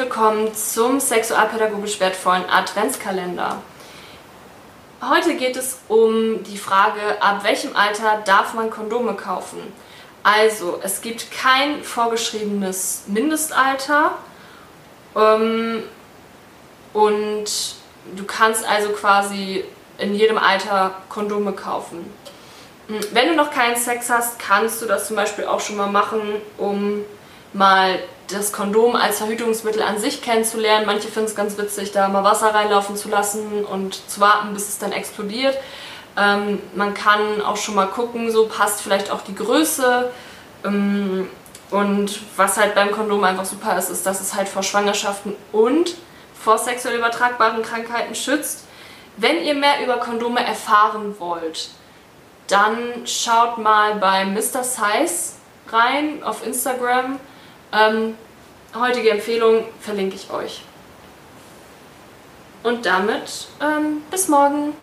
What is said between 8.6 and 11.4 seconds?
Kondome kaufen? Also, es gibt